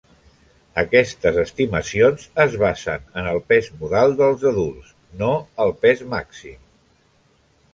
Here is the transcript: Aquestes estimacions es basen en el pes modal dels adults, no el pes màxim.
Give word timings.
Aquestes 0.83 1.35
estimacions 1.41 2.23
es 2.45 2.57
basen 2.63 3.05
en 3.23 3.29
el 3.33 3.41
pes 3.51 3.69
modal 3.83 4.17
dels 4.23 4.47
adults, 4.53 4.89
no 5.21 5.31
el 5.67 5.75
pes 5.85 6.03
màxim. 6.17 6.61